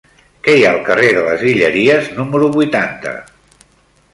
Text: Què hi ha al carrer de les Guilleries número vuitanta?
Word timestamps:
Què 0.45 0.53
hi 0.59 0.63
ha 0.65 0.69
al 0.69 0.79
carrer 0.87 1.11
de 1.17 1.25
les 1.27 1.43
Guilleries 1.49 2.09
número 2.21 2.49
vuitanta? 2.57 3.13